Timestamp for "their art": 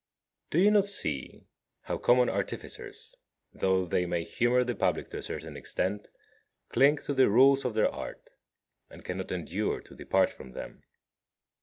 7.75-8.31